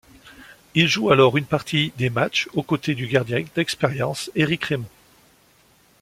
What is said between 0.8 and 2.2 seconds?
joue alors une partie des